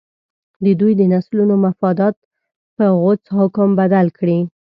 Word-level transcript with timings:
د 0.65 0.67
دوی 0.79 0.93
د 0.97 1.01
نسلونو 1.13 1.55
مفادات 1.65 2.15
په 2.75 2.85
غوڅ 2.99 3.21
حکم 3.37 3.69
بدل 3.79 4.07
کړي. 4.17 4.39